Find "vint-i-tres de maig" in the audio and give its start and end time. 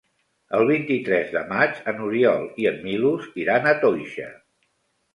0.69-1.85